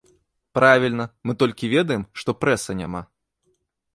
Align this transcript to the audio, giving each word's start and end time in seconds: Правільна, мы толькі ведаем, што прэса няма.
Правільна, 0.57 1.05
мы 1.29 1.35
толькі 1.43 1.69
ведаем, 1.75 2.03
што 2.21 2.35
прэса 2.45 2.77
няма. 2.83 3.01